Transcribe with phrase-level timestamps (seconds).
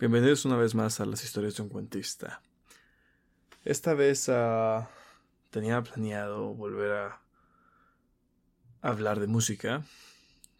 [0.00, 2.40] Bienvenidos una vez más a las historias de un cuentista.
[3.66, 4.86] Esta vez uh,
[5.50, 7.20] tenía planeado volver a
[8.80, 9.84] hablar de música.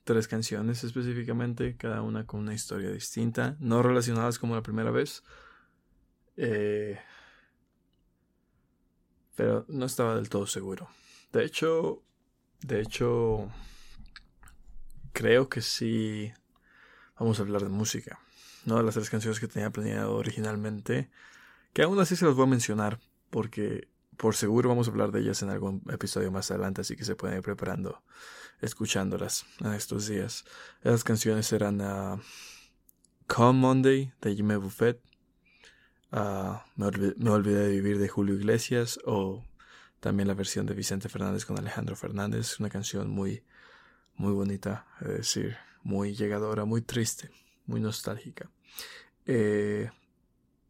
[0.04, 5.22] Tres canciones específicamente, cada una con una historia distinta, no relacionadas como la primera vez.
[6.37, 7.01] Eh,
[9.37, 10.87] pero no estaba del todo seguro.
[11.33, 12.03] De hecho,
[12.61, 13.51] de hecho,
[15.15, 16.30] creo que sí
[17.19, 18.20] vamos a hablar de música.
[18.65, 21.11] No de las tres canciones que tenía planeado originalmente,
[21.73, 23.89] que aún así se las voy a mencionar, porque
[24.21, 27.17] por seguro vamos a hablar de ellas en algún episodio más adelante, así que se
[27.17, 28.03] pueden ir preparando,
[28.61, 30.45] escuchándolas en estos días.
[30.83, 32.20] Esas canciones eran uh,
[33.27, 35.01] Come Monday de Jimmy Buffett,
[36.12, 39.42] uh, me, olvidé, de vivir de Julio Iglesias o
[40.01, 43.42] también la versión de Vicente Fernández con Alejandro Fernández, una canción muy,
[44.17, 47.31] muy bonita, es decir, muy llegadora, muy triste,
[47.65, 48.51] muy nostálgica.
[49.27, 49.91] Eh,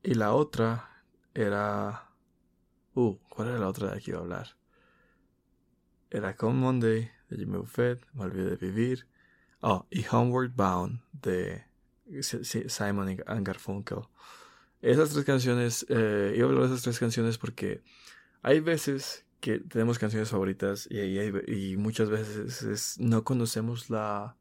[0.03, 1.05] y la otra
[1.35, 2.09] era...
[2.95, 4.57] Uh, ¿cuál era la otra de la que iba a hablar?
[6.11, 9.07] Era Come Monday de Jimmy Buffett, Me olvidé de vivir.
[9.61, 11.65] Oh, y Homeward Bound de
[12.23, 14.03] Simon and Garfunkel.
[14.83, 17.83] Esas tres canciones, eh, iba a hablar de esas tres canciones porque
[18.43, 24.37] hay veces que tenemos canciones favoritas y, y, y muchas veces no conocemos la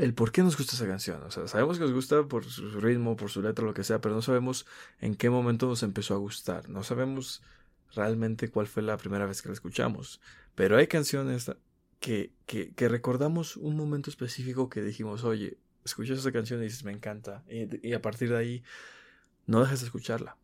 [0.00, 1.20] el por qué nos gusta esa canción.
[1.30, 4.22] Sabemos que nos gusta por su ritmo, por su letra, lo que sea, pero no
[4.22, 4.66] sabemos
[5.00, 6.68] en qué momento nos empezó a gustar.
[6.68, 7.42] No sabemos
[7.94, 10.20] realmente cuál fue la primera vez que la escuchamos.
[10.54, 11.52] Pero hay canciones
[12.00, 16.84] que, que, que recordamos un momento específico que dijimos, oye, escuchas esa canción y dices,
[16.84, 17.44] me encanta.
[17.48, 18.62] Y, a partir de ahí,
[19.46, 20.36] no dejas de escucharla.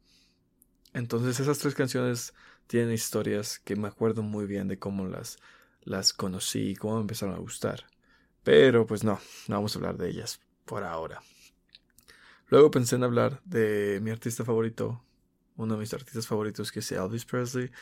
[0.93, 2.35] Entonces esas tres canciones
[2.67, 5.39] tienen historias que me acuerdo muy bien de cómo las,
[5.83, 7.87] las conocí y cómo me empezaron a gustar.
[8.47, 11.21] Pero pues no, no vamos a hablar de ellas por ahora.
[12.47, 15.03] Luego pensé en hablar de mi artista favorito,
[15.57, 17.73] uno de mis artistas favoritos que es Elvis Presley.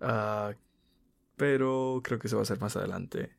[0.00, 0.54] Ah,
[1.36, 3.36] pero creo que se va a hacer más adelante.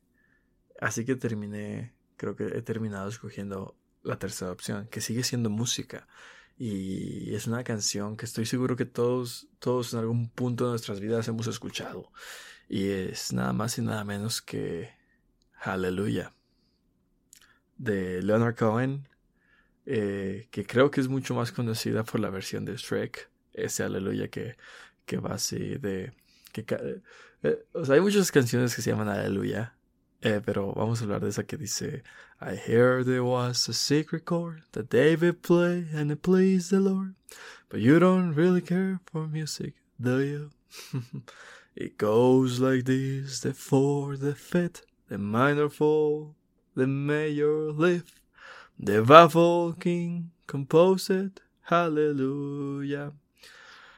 [0.80, 6.06] Así que terminé creo que he terminado escogiendo la tercera opción, que sigue siendo música.
[6.56, 11.00] Y es una canción que estoy seguro que todos, todos en algún punto de nuestras
[11.00, 12.12] vidas hemos escuchado.
[12.68, 14.92] Y es nada más y nada menos que
[15.54, 16.37] Hallelujah
[17.78, 19.08] de Leonard Cohen,
[19.86, 24.28] eh, que creo que es mucho más conocida por la versión de Shrek, ese Hallelujah
[24.28, 24.56] que,
[25.06, 26.12] que va así de...
[26.52, 26.64] Que,
[27.42, 29.78] eh, o sea, hay muchas canciones que se llaman Hallelujah
[30.20, 32.02] eh, pero vamos a hablar de esa que dice
[32.40, 37.14] I hear there was a secret chord that David played and it pleased the Lord.
[37.68, 40.50] But you don't really care for music, do you?
[41.76, 46.34] it goes like this the fourth, the fifth, the minor fall,
[46.78, 48.14] the major lift.
[48.78, 51.40] The baffled king composed.
[51.62, 53.12] Hallelujah.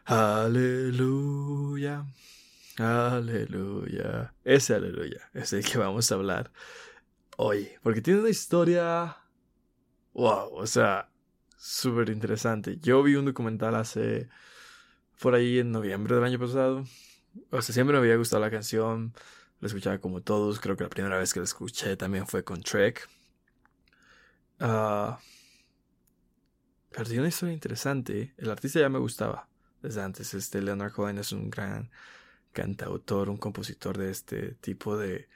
[0.05, 2.07] Hallelujah.
[2.79, 4.33] Aleluya.
[4.43, 6.51] Ese aleluya es el que vamos a hablar
[7.37, 7.69] hoy.
[7.83, 9.19] Porque tiene una historia.
[10.15, 11.11] Wow, o sea,
[11.59, 12.79] súper interesante.
[12.81, 14.31] Yo vi un documental hace.
[15.21, 16.85] por ahí en noviembre del año pasado.
[17.51, 19.13] O sea, siempre me había gustado la canción.
[19.61, 20.61] La escuchaba como todos.
[20.61, 23.09] Creo que la primera vez que la escuché también fue con Trek.
[24.61, 25.15] Uh,
[26.91, 28.35] pero tiene una historia interesante.
[28.37, 29.49] El artista ya me gustaba
[29.83, 30.35] desde antes.
[30.35, 31.91] Este Leonard Cohen es un gran
[32.53, 35.29] cantautor, un compositor de este tipo de,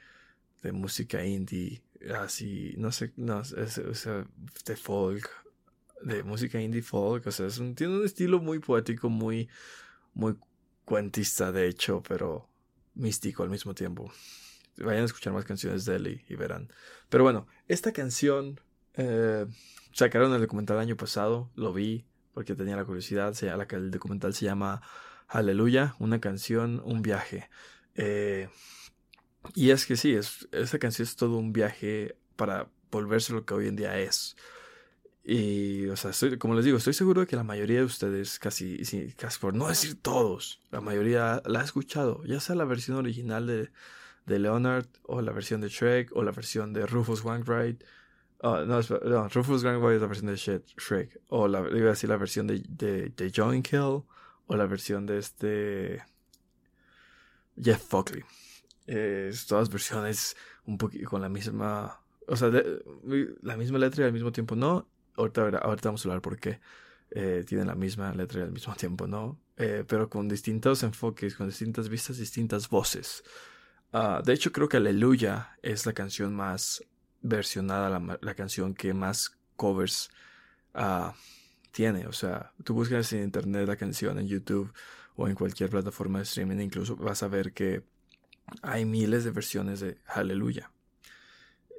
[0.61, 1.81] de música indie,
[2.19, 3.75] así, no sé, no, es,
[4.65, 5.29] de folk,
[6.03, 9.49] de música indie folk, o sea, es un, tiene un estilo muy poético, muy,
[10.13, 10.35] muy
[10.83, 12.49] cuentista de hecho, pero
[12.95, 14.11] místico al mismo tiempo.
[14.77, 16.69] Vayan a escuchar más canciones de él y, verán.
[17.09, 18.59] Pero bueno, esta canción
[18.95, 19.45] eh,
[19.93, 23.91] sacaron el documental el año pasado, lo vi porque tenía la curiosidad, sea, la, el
[23.91, 24.81] documental se llama
[25.27, 27.49] Aleluya, una canción, un viaje.
[27.95, 28.49] Eh,
[29.53, 33.53] y es que sí, es, esa canción es todo un viaje para volverse lo que
[33.53, 34.35] hoy en día es.
[35.27, 38.77] Y, o sea, como les digo, estoy seguro de que la mayoría de ustedes, casi,
[39.17, 43.47] casi por no decir todos, la mayoría la ha escuchado, ya sea la versión original
[43.47, 43.71] de,
[44.27, 47.83] de Leonard, o la versión de Shrek, o la versión de Rufus Wainwright.
[48.41, 52.07] Oh, no, no, Rufus Wainwright es la versión de Shrek, o la, iba a decir
[52.07, 54.03] la versión de, de, John Kill,
[54.45, 56.03] o la versión de este
[57.59, 58.23] Jeff Buckley.
[58.85, 62.51] Es todas versiones un poquito con la misma, o sea,
[63.41, 64.87] la misma letra y al mismo tiempo no.
[65.15, 65.49] Ahorita,
[65.83, 66.59] vamos a hablar por qué
[67.11, 71.35] eh, tienen la misma letra y al mismo tiempo no, eh, pero con distintos enfoques,
[71.35, 73.23] con distintas vistas, distintas voces.
[73.93, 76.83] Ah, de hecho, creo que Aleluya es la canción más
[77.21, 80.09] versionada, la, canción que más covers
[80.73, 81.11] uh,
[81.71, 82.05] tiene.
[82.07, 84.71] O sea, tú buscas en internet la canción en YouTube
[85.15, 87.83] o en cualquier plataforma de streaming, incluso vas a ver que
[88.61, 90.71] hay miles de versiones de Hallelujah.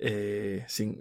[0.00, 0.98] Eh, sin,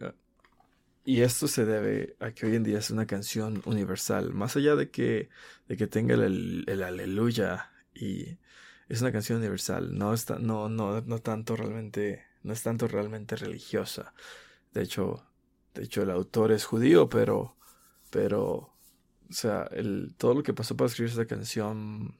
[1.05, 4.75] y esto se debe a que hoy en día es una canción universal, más allá
[4.75, 5.29] de que,
[5.67, 8.39] de que tenga el, el, aleluya y
[8.89, 13.35] es una canción universal, no, está, no, no, no tanto realmente, no es tanto realmente
[13.35, 14.15] religiosa.
[14.73, 15.23] De hecho,
[15.75, 17.55] de hecho el autor es judío, pero,
[18.09, 18.73] pero, o
[19.29, 22.17] sea, el, todo lo que pasó para escribir esta canción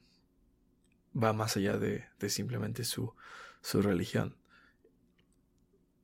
[1.12, 3.12] va más allá de, de simplemente su,
[3.62, 4.36] su religión.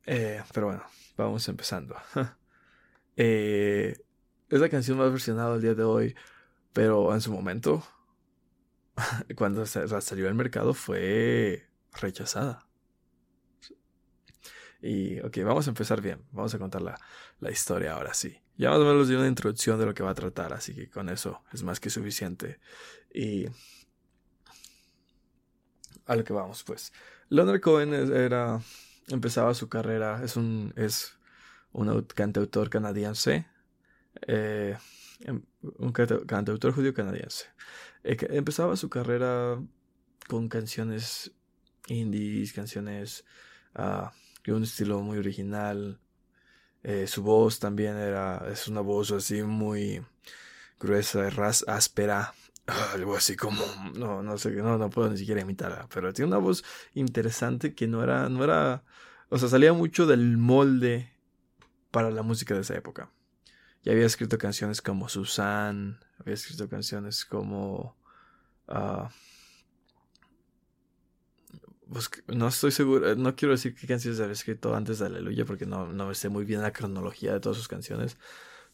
[0.06, 0.84] Eh, pero bueno,
[1.16, 1.94] vamos empezando.
[3.16, 3.96] Eh,
[4.48, 6.14] es la canción más versionada el día de hoy,
[6.72, 7.82] pero en su momento,
[9.36, 12.66] cuando salió al mercado, fue rechazada.
[14.82, 16.24] Y, ok, vamos a empezar bien.
[16.32, 16.98] Vamos a contar la,
[17.38, 18.36] la, historia ahora sí.
[18.56, 20.90] Ya más o menos di una introducción de lo que va a tratar, así que
[20.90, 22.58] con eso es más que suficiente.
[23.14, 23.46] Y.
[26.06, 26.92] A lo que vamos, pues.
[27.28, 28.60] Leonard Cohen era.
[29.08, 30.20] Empezaba su carrera.
[30.24, 30.72] Es un.
[30.74, 31.16] Es
[31.72, 33.46] un cantautor canadiense,
[34.26, 34.76] eh,
[35.20, 35.42] em,
[35.78, 37.46] un cantautor judío canadiense.
[38.04, 39.60] Eh, empezaba su carrera
[40.28, 41.32] con canciones
[41.88, 43.24] indies, canciones
[43.76, 44.08] uh,
[44.44, 46.00] de un estilo muy original.
[46.82, 50.04] Eh, su voz también era, es una voz así muy
[50.80, 52.34] gruesa, ras, áspera,
[52.92, 53.62] algo así como,
[53.94, 56.64] no, no sé, no, no puedo ni siquiera imitarla, pero tiene una voz
[56.94, 58.82] interesante que no era, no era,
[59.28, 61.12] o sea, salía mucho del molde
[61.92, 63.12] para la música de esa época.
[63.84, 67.96] Ya había escrito canciones como Susan, había escrito canciones como...
[68.66, 69.10] Ah,
[71.92, 75.66] pues, no estoy seguro, no quiero decir qué canciones había escrito antes de Aleluya porque
[75.66, 78.16] no, no sé muy bien la cronología de todas sus canciones.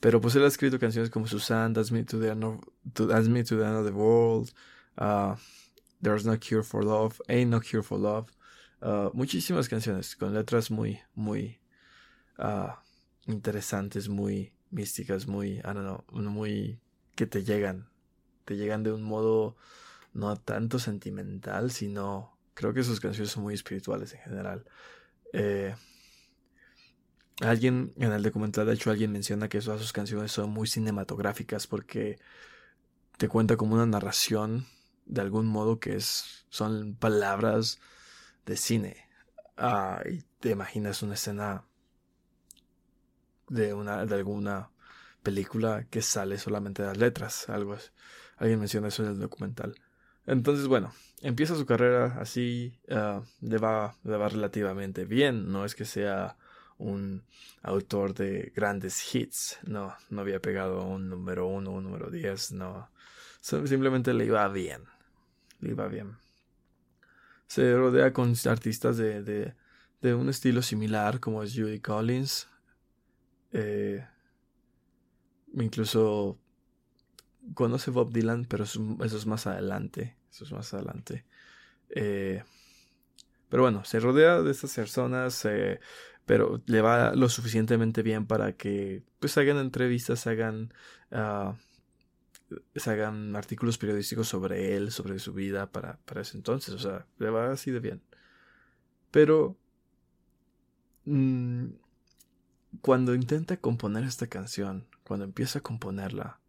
[0.00, 3.42] Pero pues él ha escrito canciones como Susan, Dance Me to the End of, Me
[3.42, 4.50] the, World,
[4.98, 5.34] uh,
[6.00, 8.30] There's No Cure for Love, Ain't No Cure for Love.
[8.80, 11.58] Ah, muchísimas canciones con letras muy, muy
[13.28, 16.80] interesantes, muy místicas, muy, I don't know, muy
[17.14, 17.88] que te llegan,
[18.44, 19.56] te llegan de un modo
[20.12, 24.64] no tanto sentimental, sino creo que sus canciones son muy espirituales en general.
[25.32, 25.74] Eh,
[27.40, 32.18] alguien en el documental, de hecho, alguien menciona que sus canciones son muy cinematográficas porque
[33.16, 34.66] te cuenta como una narración
[35.06, 37.80] de algún modo que es, son palabras
[38.46, 39.08] de cine.
[39.56, 41.64] Ah, y te imaginas una escena
[43.48, 44.70] de, una, de alguna
[45.22, 47.48] película que sale solamente de las letras.
[47.48, 47.76] Algo
[48.36, 49.74] Alguien menciona eso en el documental.
[50.26, 50.92] Entonces, bueno,
[51.22, 55.50] empieza su carrera así, uh, le, va, le va relativamente bien.
[55.50, 56.36] No es que sea
[56.76, 57.24] un
[57.62, 59.58] autor de grandes hits.
[59.64, 62.52] No, no había pegado un número uno, un número diez.
[62.52, 62.90] No,
[63.40, 64.82] simplemente le iba bien.
[65.60, 66.16] Le iba bien.
[67.48, 69.54] Se rodea con artistas de, de,
[70.02, 72.46] de un estilo similar como es Judy Collins,
[73.52, 74.06] eh,
[75.54, 76.38] incluso
[77.54, 80.16] conoce Bob Dylan, pero eso, es más adelante.
[80.30, 81.24] Eso es más adelante.
[81.90, 82.42] Eh,
[83.48, 85.80] pero bueno, se rodea de estas personas, eh,
[86.26, 90.74] pero le va lo suficientemente bien para que pues hagan entrevistas, hagan,
[91.10, 91.54] uh,
[92.86, 96.74] hagan artículos periodísticos sobre él, sobre su vida para, para ese entonces.
[96.74, 98.02] O sea, le va así de bien.
[99.10, 99.56] Pero
[101.06, 101.68] mm,
[102.80, 106.40] cuando intenta componer esta canción, cuando empieza a componerla,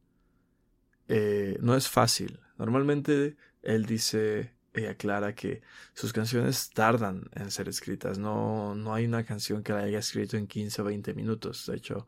[1.08, 2.40] eh, no es fácil.
[2.58, 5.62] Normalmente él dice y aclara que
[5.94, 8.18] sus canciones tardan en ser escritas.
[8.18, 11.66] No, no hay una canción que la haya escrito en 15 o 20 minutos.
[11.66, 12.08] De hecho,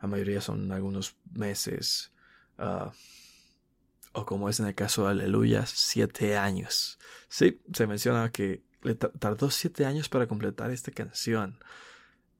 [0.00, 2.12] la mayoría son algunos meses.
[2.58, 2.92] Ah,
[4.12, 6.98] o como es en el caso de Aleluya, siete años.
[7.28, 11.58] Sí, se menciona que le tardó siete años para completar esta canción.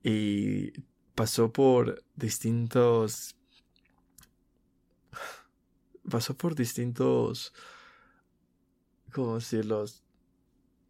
[0.02, 0.72] Y
[1.20, 3.36] pasó por distintos
[6.08, 7.52] pasó por distintos
[9.12, 9.84] cómo decirlo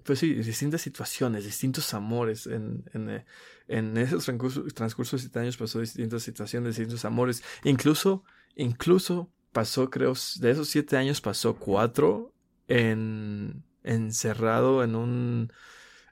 [0.05, 3.25] pues sí distintas situaciones distintos amores en, en,
[3.67, 4.25] en esos
[4.73, 7.43] transcurso, de siete años pasó distintas situaciones distintos amores.
[7.65, 8.23] Incluso
[8.55, 12.33] incluso pasó creo de esos siete años pasó cuatro
[12.69, 15.53] en encerrado en un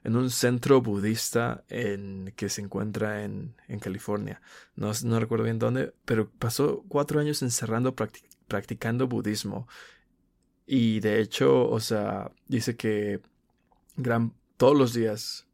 [0.03, 4.41] en un centro budista en, que se encuentra en, en California.
[4.75, 9.67] No, no, recuerdo bien dónde, pero pasó cuatro años encerrando practicando budismo.
[10.65, 13.21] Y de hecho, o sea, dice que
[13.97, 15.47] gran, todos los días,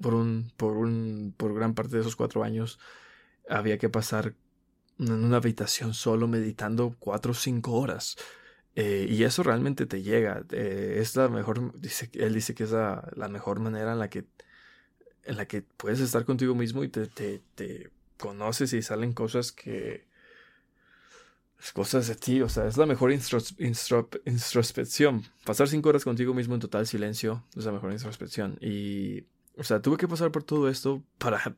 [0.00, 2.78] por un, por un, por gran parte de esos cuatro años,
[3.48, 4.34] había que pasar
[4.98, 8.16] en una habitación solo meditando cuatro o cinco horas.
[8.74, 10.44] Eh, y eso realmente te llega.
[10.50, 14.24] Eh, es la mejor, él dice que es la, mejor manera en la que,
[15.24, 19.52] en la que puedes estar contigo mismo y te, te, te conoces y salen cosas
[19.52, 20.06] que,
[21.72, 25.22] cosas de ti, o sea, es la mejor introspección.
[25.44, 28.58] Pasar cinco horas contigo mismo en total silencio es la mejor introspección.
[28.60, 29.26] Y,
[29.56, 31.54] o sea, tuve que pasar por todo esto para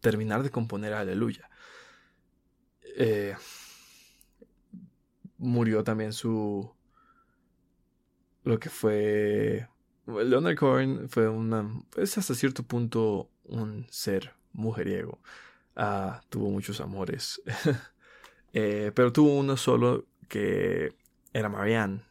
[0.00, 1.50] terminar de componer Aleluya.
[2.96, 3.34] Eh,
[5.40, 6.70] murió también su.
[8.44, 9.68] Lo que fue.
[10.06, 11.68] Leonard Cohen fue una.
[11.96, 15.20] Es hasta cierto punto un ser mujeriego.
[15.74, 17.42] Ah, tuvo muchos amores.
[18.52, 20.96] Eh, pero tuvo uno solo que
[21.32, 22.02] era Marianne,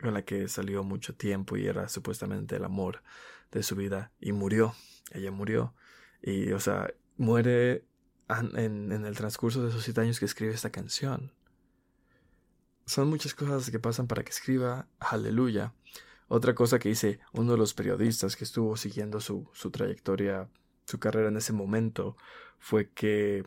[0.00, 3.02] con la que salió mucho tiempo y era supuestamente el amor
[3.50, 4.12] de su vida.
[4.20, 4.76] Y murió.
[5.10, 5.74] Ella murió.
[6.22, 7.84] Y, o sea, muere
[8.28, 11.32] en, en el transcurso de esos siete años que escribe esta canción.
[12.88, 15.74] Son muchas cosas que pasan para que escriba Aleluya.
[16.26, 20.48] Otra cosa que dice uno de los periodistas que estuvo siguiendo su, su trayectoria,
[20.86, 22.16] su carrera en ese momento,
[22.58, 23.44] fue que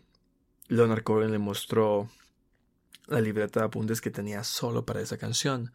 [0.67, 2.07] Leonard Cohen le mostró
[3.07, 5.73] la libreta de apuntes que tenía solo para esa canción.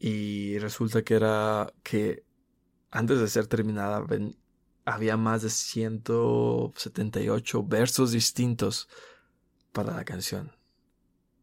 [0.00, 2.24] Y resulta que era que
[2.90, 4.04] antes de ser terminada
[4.84, 8.88] había más de 178 versos distintos
[9.72, 10.57] para la canción.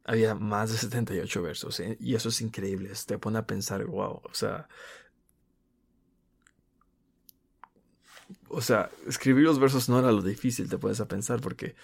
[0.06, 1.80] Había más de 78 versos.
[1.80, 1.98] ¿eh?
[2.00, 2.92] Y eso es increíble.
[3.06, 4.22] Te pone a pensar, wow.
[4.24, 4.68] O sea.
[8.48, 11.76] O sea, escribir los versos no era lo difícil, te puedes a pensar, porque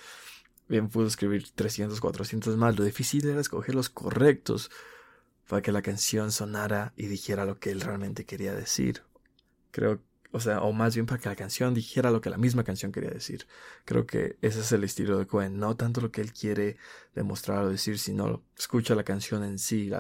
[0.72, 2.80] Bien pudo escribir 300, 400 más.
[2.80, 4.72] Lo difícil era escoger los correctos
[5.50, 9.04] para que la canción sonara y dijera lo que él realmente quería decir.
[9.72, 10.02] Creo,
[10.34, 12.92] o sea, o más bien para que la canción dijera lo que la misma canción
[12.92, 13.48] quería decir.
[13.84, 15.60] Creo que ese es el estilo de Cohen.
[15.60, 16.78] No tanto lo que él quiere
[17.14, 19.92] demostrar o decir, sino escucha la canción en sí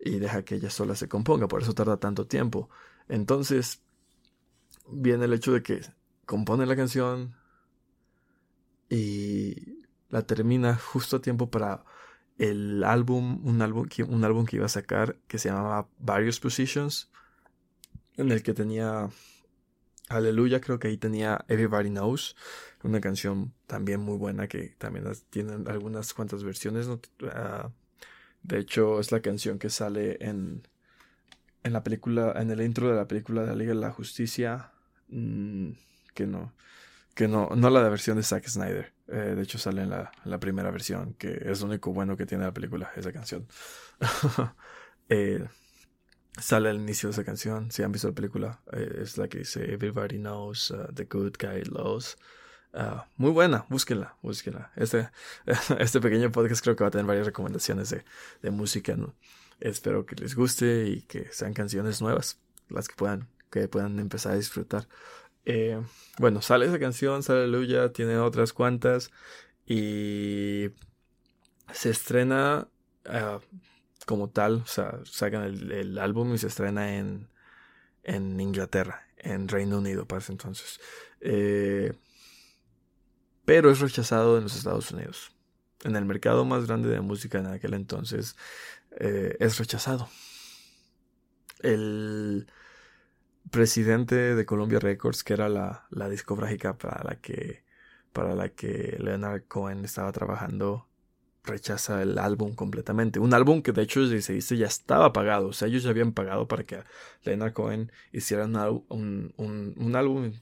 [0.00, 1.46] y deja que ella sola se componga.
[1.46, 2.68] Por eso tarda tanto tiempo.
[3.08, 3.82] Entonces,
[4.88, 5.80] viene el hecho de que
[6.26, 7.36] compone la canción
[8.88, 11.84] y la termina justo a tiempo para
[12.38, 16.40] el álbum, un álbum que, un álbum que iba a sacar que se llamaba Various
[16.40, 17.10] Positions,
[18.16, 19.08] en el que tenía
[20.08, 22.34] Aleluya, creo que ahí tenía Everybody Knows,
[22.82, 26.88] una canción también muy buena que también tiene algunas cuantas versiones.
[27.32, 27.70] Ah,
[28.42, 30.66] de hecho, es la canción que sale en,
[31.62, 34.72] en la película, en el intro de la película de la Liga de la Justicia,
[35.08, 35.72] mm,
[36.14, 36.54] que no,
[37.14, 38.92] que no, no la versión de Zack Snyder.
[39.08, 42.44] Eh, de hecho, sale en la, primera versión, que es lo único bueno que tiene
[42.44, 43.46] la película, esa canción.
[45.10, 45.42] Eh,
[46.38, 49.38] sale al inicio de esa canción, si han visto la película, eh, es la que
[49.38, 52.16] dice Everybody Knows uh, The Good Guy Loves.
[52.72, 54.72] Uh, muy buena, búsquenla, búsquenla.
[54.76, 55.10] Este,
[55.78, 58.04] este pequeño podcast creo que va a tener varias recomendaciones de,
[58.42, 58.96] de música.
[59.60, 64.32] Espero que les guste y que sean canciones nuevas, las que puedan, que puedan empezar
[64.32, 64.86] a disfrutar.
[65.44, 65.80] Eh,
[66.18, 69.10] bueno, sale esa canción, sale Aleluya, tiene otras cuantas
[69.66, 70.68] y
[71.72, 72.68] se estrena
[73.06, 73.40] ah,
[74.08, 77.28] como tal, o sea, sacan el, álbum y se estrena en,
[78.04, 80.80] en Inglaterra, en Reino Unido para ese entonces.
[81.20, 81.92] Eh,
[83.44, 85.36] pero es rechazado en los Estados Unidos.
[85.84, 88.34] En el mercado más grande de música en aquel entonces
[88.98, 90.08] eh, es rechazado.
[91.60, 92.50] El
[93.50, 97.62] presidente de Columbia Records, que era la, la discográfica para la que
[98.14, 100.87] para la que Leonard Cohen estaba trabajando,
[101.48, 103.18] rechaza el álbum completamente.
[103.18, 105.48] Un álbum que de hecho se dice ya estaba pagado.
[105.48, 106.82] O sea, ellos ya habían pagado para que
[107.24, 110.32] Leonard Cohen hiciera un, un, un, álbum.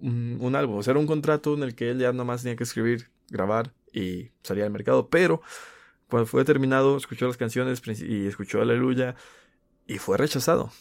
[0.00, 0.78] Un, álbum.
[0.78, 3.72] O sea, era un contrato en el que él ya más tenía que escribir, grabar
[3.92, 5.08] y salir al mercado.
[5.08, 5.40] Pero
[6.08, 9.14] cuando fue terminado, escuchó las canciones y escuchó Aleluya
[9.86, 10.72] y fue rechazado.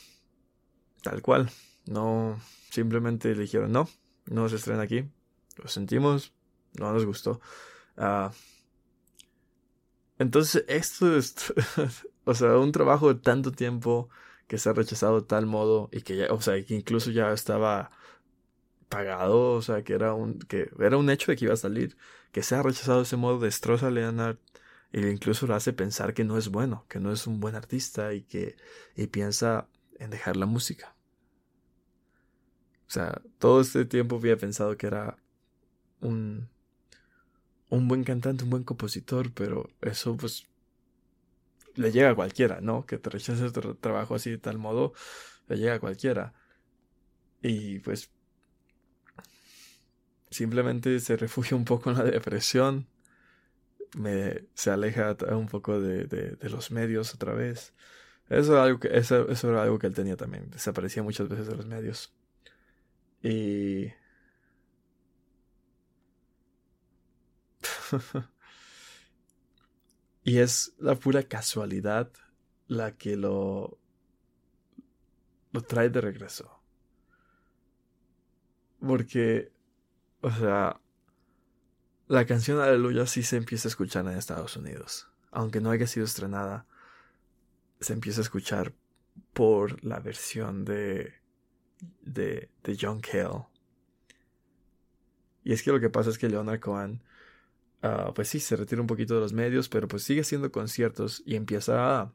[1.02, 1.50] Tal cual.
[1.86, 2.40] No,
[2.72, 3.88] simplemente le dijeron no,
[4.26, 5.06] no se estrena aquí.
[5.58, 6.34] Lo sentimos,
[6.74, 7.40] no nos gustó.
[7.98, 8.32] Ah,
[10.20, 11.54] entonces, esto es,
[12.26, 14.10] o sea, un trabajo de tanto tiempo
[14.48, 17.32] que se ha rechazado de tal modo y que ya, o sea, que incluso ya
[17.34, 17.92] estaba
[18.90, 21.98] pagado, o sea, que era un, que era un hecho de que iba a salir,
[22.32, 24.38] que se ha rechazado de ese modo, destroza a Leonard
[24.94, 28.14] e incluso lo hace pensar que no es bueno, que no es un buen artista
[28.14, 28.56] y que,
[28.96, 29.68] y piensa
[30.00, 30.96] en dejar la música.
[32.88, 35.18] O sea, todo este tiempo había pensado que era
[36.02, 36.50] un,
[37.76, 40.48] un buen cantante, un buen compositor, pero eso pues
[41.76, 42.86] le llega a cualquiera, ¿no?
[42.86, 44.94] Que te rechaces tu trabajo así de tal modo,
[45.48, 46.34] le llega a cualquiera.
[47.42, 48.10] Y pues
[50.30, 52.88] simplemente se refugia un poco en la depresión
[53.96, 57.74] me, se aleja un poco de, los medios otra vez.
[58.30, 60.50] Eso era, algo que, eso, eso era algo que él tenía también.
[60.50, 62.14] Desaparecía muchas veces de los medios.
[63.22, 63.92] Y...
[70.24, 72.12] y es la pura casualidad
[72.68, 73.80] la que lo,
[75.52, 76.60] lo trae de regreso.
[78.80, 79.52] Porque,
[80.22, 80.80] o sea,
[82.08, 85.10] la canción Aleluya sí se empieza a escuchar en Estados Unidos.
[85.32, 86.68] Aunque no haya sido estrenada,
[87.80, 88.74] se empieza a escuchar
[89.34, 91.14] por la versión de,
[92.02, 93.48] de, de John Cale.
[95.44, 97.04] Y es que lo que pasa es que Leonard Cohen,
[97.82, 101.24] ah, pues sí, se retira un poquito de los medios, pero pues sigue haciendo conciertos
[101.26, 102.14] y empieza a,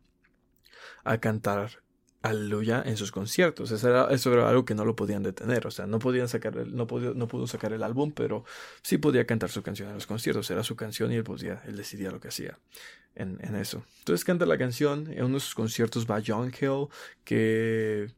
[1.05, 1.83] a cantar
[2.23, 3.71] aleluya en sus conciertos.
[3.71, 5.67] Eso era, eso algo que no lo podían detener.
[5.67, 8.45] O sea, no podían sacar el, no, no pudo sacar el álbum, pero
[8.83, 10.50] sí podía cantar su canción en los conciertos.
[10.50, 12.59] Era su canción y él podía, él decidía lo que hacía
[13.14, 13.85] en, en eso.
[14.00, 15.11] Entonces canta la canción.
[15.12, 16.88] En uno de sus conciertos va John Hill,
[17.25, 18.12] que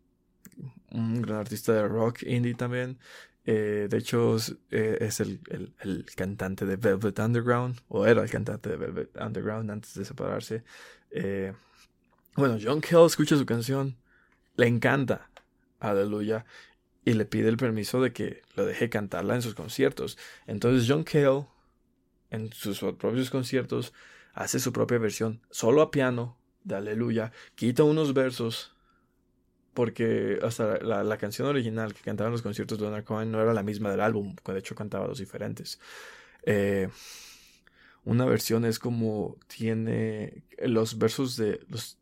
[0.90, 2.99] un gran artista de rock indie también.
[3.44, 4.37] Eh, de hecho,
[4.70, 5.40] eh, es el,
[5.80, 10.64] el, cantante de Velvet Underground, o era el cantante de Velvet Underground antes de separarse.
[11.11, 11.52] Eh,
[12.37, 13.96] bueno, John Kell escucha su canción,
[14.56, 15.30] le encanta,
[15.80, 16.44] aleluya,
[17.04, 20.18] y le pide el permiso de que lo deje cantarla en sus conciertos.
[20.46, 21.46] Entonces John Cale,
[22.30, 23.92] en sus propios conciertos,
[24.34, 28.71] hace su propia versión, solo a piano, de aleluya, quita unos versos,
[29.74, 33.54] porque hasta la, canción original que cantaba en los conciertos de Leonard Cohen no era
[33.54, 35.80] la misma del álbum, de hecho cantaba dos diferentes.
[36.44, 36.88] Eh,
[38.04, 41.98] una versión es como tiene los versos de los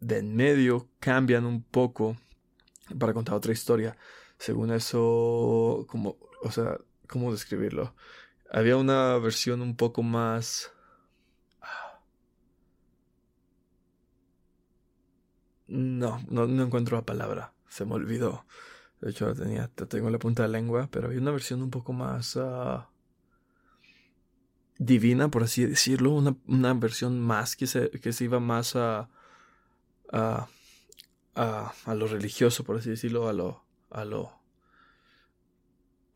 [0.00, 2.16] de en medio cambian un poco
[2.98, 3.96] para contar otra historia.
[4.38, 7.94] Según eso, como, o sea, ¿cómo describirlo?
[8.50, 10.72] Había una versión un poco más...
[15.68, 17.52] No, no, no encuentro la palabra.
[17.68, 18.44] Se me olvidó.
[19.00, 21.70] De hecho, tenía, tengo en la punta de la lengua, pero había una versión un
[21.70, 22.88] poco más ah,
[24.78, 26.10] divina, por así decirlo.
[26.10, 29.08] Una, una versión más que se, que se iba más a,
[30.12, 30.48] a,
[31.34, 34.32] a, lo religioso, por así decirlo, a lo, a lo,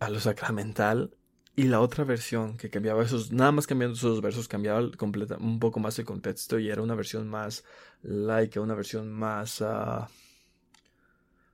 [0.00, 1.16] a lo sacramental.
[1.54, 5.58] Y la otra versión que cambiaba esos, nada más cambiando esos versos, cambiaba completa, un
[5.58, 7.64] poco más el contexto y era una versión más
[8.02, 9.60] laica, una versión más...
[9.60, 10.06] Uh,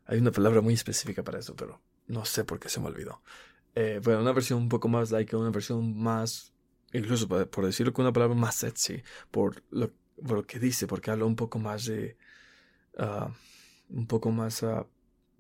[0.07, 3.23] hay una palabra muy específica para eso, pero no sé por qué se me olvidó.
[3.75, 6.53] Eh, bueno, una versión un poco más laica, una versión más,
[6.93, 9.91] incluso por, decirlo con una palabra más sexy, por lo,
[10.47, 12.17] que dice, porque habla un poco más de,
[12.99, 13.31] Ah,
[13.91, 14.85] un poco más uh,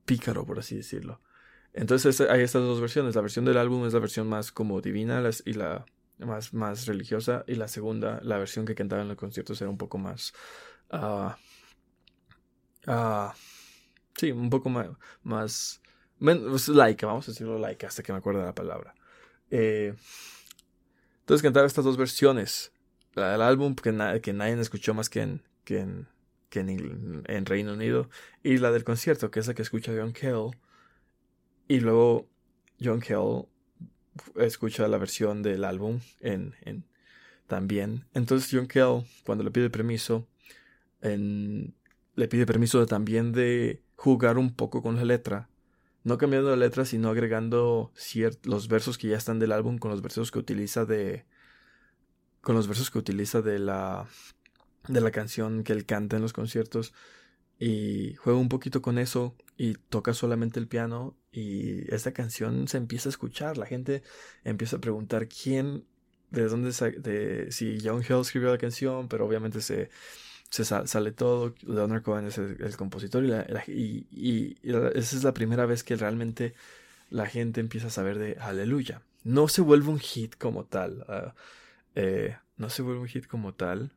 [0.04, 1.20] pícaro, por así decirlo.
[1.78, 3.14] Entonces hay estas dos versiones.
[3.14, 5.86] La versión del álbum es la versión más como divina y la
[6.18, 7.44] más, más religiosa.
[7.46, 10.32] Y la segunda, la versión que cantaba en los conciertos era un poco más...
[10.90, 11.30] Uh,
[14.16, 14.88] sí, un poco más...
[15.22, 15.80] más
[16.18, 18.92] menos laica, vamos a decirlo laica hasta que me acuerdo de la palabra.
[19.52, 19.94] Eh,
[21.20, 22.72] entonces cantaba estas dos versiones.
[23.14, 26.08] La del álbum que, que nadie escuchó más que en, que en
[26.48, 28.08] que en, Reino Unido,
[28.42, 30.50] y la del concierto, que es la que escucha John Kell,
[31.68, 32.28] y luego
[32.82, 33.46] John Kell
[34.36, 36.84] escucha la versión del álbum en, en
[37.46, 38.04] también.
[38.14, 40.28] Entonces John Kell, cuando le pide permiso,
[41.00, 45.48] le pide permiso también de jugar un poco con la letra.
[46.04, 47.92] No cambiando la letra, sino agregando
[48.44, 51.26] los versos que ya están del álbum con los versos que utiliza de.
[52.40, 54.06] con los versos que utiliza de la
[54.86, 56.94] de la canción que él canta en los conciertos
[57.58, 62.76] y juega un poquito con eso y toca solamente el piano y esta canción se
[62.76, 64.02] empieza a escuchar, la gente
[64.44, 65.84] empieza a preguntar quién,
[66.30, 69.90] de dónde, de, si John Hill escribió la canción, pero obviamente se,
[70.50, 73.24] se sale todo, Leonard Cohen es el, compositor
[73.66, 76.54] y, esa es la primera vez que realmente
[77.10, 79.02] la gente empieza a saber de Aleluya.
[79.24, 81.34] No se vuelve un hit como tal, ah,
[81.96, 83.92] eh, no se vuelve un hit como tal,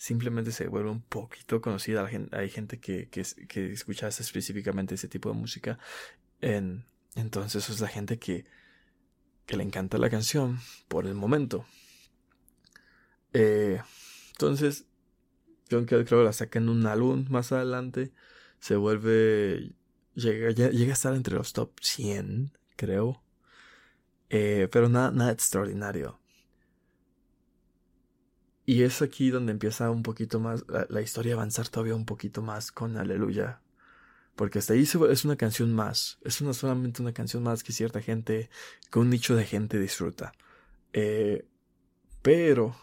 [0.00, 2.08] simplemente se vuelve un poquito conocida.
[2.32, 3.20] Hay gente que, que,
[3.70, 5.78] escucha específicamente ese tipo de música.
[6.40, 6.86] En,
[7.16, 8.46] entonces es la gente que,
[9.44, 10.58] que le encanta la canción
[10.88, 11.66] por el momento.
[13.34, 13.82] Eh,
[14.32, 14.86] entonces,
[15.70, 18.10] John Cale creo la saca en un álbum más adelante.
[18.58, 19.74] Se vuelve.
[20.14, 23.22] Llega, llega a estar entre los top 100, creo.
[24.30, 26.19] Eh, pero nada, nada extraordinario.
[28.66, 32.42] Y es aquí donde empieza un poquito más la, historia a avanzar todavía un poquito
[32.42, 33.60] más con Aleluya.
[34.36, 36.18] Porque hasta ahí es una canción más.
[36.22, 38.48] Es una, solamente una canción más que cierta gente,
[38.90, 40.32] que un nicho de gente disfruta.
[40.92, 41.46] Eh,
[42.22, 42.76] pero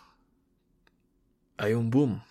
[1.58, 2.24] hay un boom.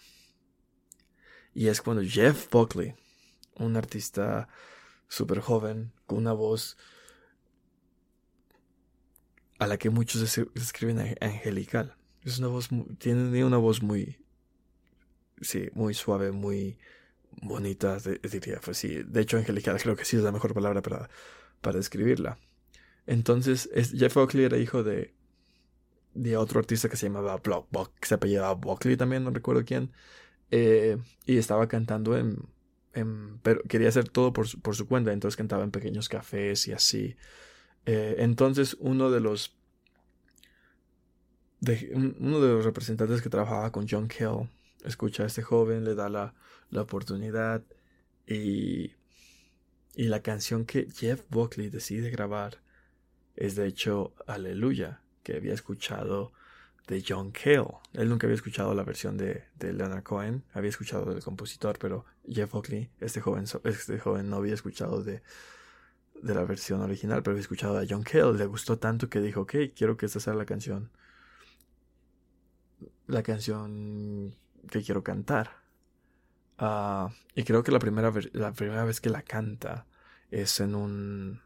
[1.55, 2.95] Y es cuando Jeff Buckley,
[3.55, 4.49] un artista
[5.09, 6.77] súper joven, con una voz
[9.59, 11.97] a la que muchos escriben angelical.
[12.27, 14.19] Es una voz, tiene una voz muy,
[15.41, 16.79] sí, muy suave, muy
[17.43, 17.99] bonita,
[18.31, 18.61] diría.
[18.65, 21.11] Pues sí, de hecho, angelical creo que sí es la mejor palabra para,
[21.61, 22.39] para describirla.
[23.07, 25.15] Entonces, Jeff Buckley era hijo de,
[26.15, 27.69] de otro artista que se llamaba Block,
[28.01, 29.93] que se apellidaba Buckley también, no recuerdo quién.
[30.51, 32.39] Eh, y estaba cantando en,
[32.95, 36.69] en, pero quería hacer todo por su, por su cuenta, entonces cantaba en pequeños cafés
[36.69, 37.17] y así.
[37.87, 39.56] Eh, entonces, uno de los
[41.61, 44.49] uno de los representantes que trabajaba con John Kell
[44.85, 46.35] escucha a este joven, le da la,
[46.71, 47.63] la oportunidad
[48.27, 48.93] y,
[49.95, 52.59] y la canción que Jeff Buckley decide grabar
[53.35, 56.33] es de hecho Aleluya, que había escuchado
[56.87, 57.79] de John Cale.
[57.95, 62.05] Él nunca había escuchado la versión de, de Leonard Cohen, había escuchado del compositor, pero
[62.29, 65.23] Jeff Buckley, este joven, este joven no había escuchado de,
[66.23, 68.35] de la versión original, pero había escuchado a John Cale.
[68.35, 70.91] Le gustó tanto que dijo, ok, quiero que esta sea la canción.
[73.07, 74.35] La canción
[74.71, 75.51] que quiero cantar.
[76.59, 79.87] Ah, y creo que la primera, la primera vez que la canta
[80.31, 81.41] es en un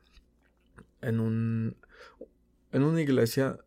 [1.02, 1.76] en un
[2.72, 3.58] en una iglesia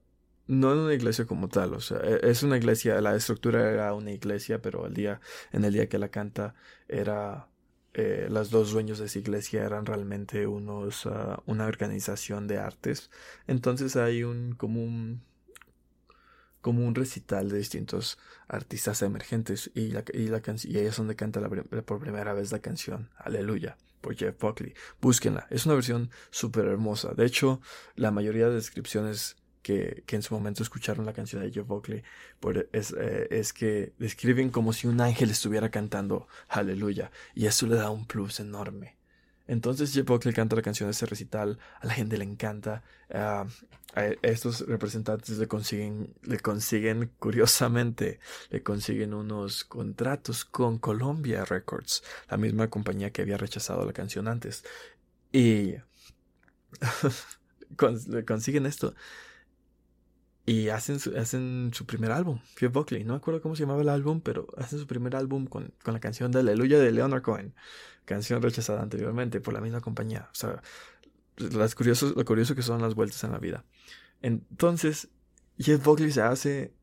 [0.47, 3.93] no en una iglesia como tal, o sea, e, es una iglesia, la estructura era
[3.93, 6.55] una iglesia, pero el día, en el día que la canta,
[6.87, 7.47] era,
[7.93, 13.09] eh, los dos dueños de esa iglesia eran realmente unos, ah, una organización de artes,
[13.47, 15.23] entonces hay un, como un,
[16.63, 21.17] como un recital de distintos artistas emergentes y, la, y, la y ahí es donde
[21.17, 24.73] canta la, por primera vez la canción Aleluya por Jeff Buckley.
[25.01, 27.13] Búsquenla, es una versión súper hermosa.
[27.13, 27.61] De hecho,
[27.95, 32.03] la mayoría de descripciones que, que, en su momento escucharon la canción de Jeff Buckley
[32.39, 37.67] por, es, eh, es, que describen como si un ángel estuviera cantando Aleluya y eso
[37.67, 38.97] le da un plus enorme.
[39.47, 43.45] Entonces Jeff Buckley canta la canción de ese recital, a la gente le encanta, ah,
[43.95, 52.03] a estos representantes le consiguen, le consiguen, curiosamente, le consiguen unos contratos con Columbia Records,
[52.29, 54.63] la misma compañía que había rechazado la canción antes.
[55.31, 55.75] Y
[58.07, 58.95] le consiguen esto.
[60.45, 63.05] Y hacen su, hacen su primer álbum, Jeff Buckley.
[63.05, 65.93] No me acuerdo cómo se llamaba el álbum, pero hacen su primer álbum con, con
[65.93, 67.53] la canción de Aleluya de Leonard Cohen.
[68.03, 70.27] Canción rechazada anteriormente por la misma compañía.
[70.31, 70.61] O sea,
[71.37, 73.63] las curiosos, lo curioso que son las vueltas en la vida.
[74.21, 75.09] Entonces,
[75.57, 76.73] Jeff Buckley se hace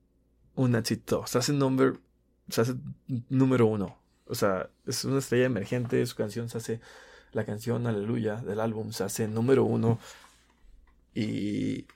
[0.55, 1.27] un éxito.
[1.27, 1.99] Se hace, number,
[2.49, 2.75] se hace
[3.29, 3.99] número uno.
[4.27, 6.05] O sea, es una estrella emergente.
[6.07, 6.81] Su canción se hace.
[7.33, 9.99] La canción Aleluya del álbum se hace número uno.
[11.15, 11.87] Y